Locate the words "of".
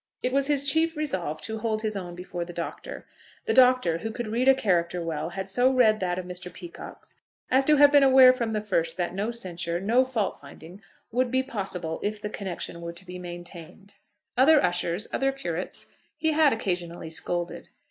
6.17-6.25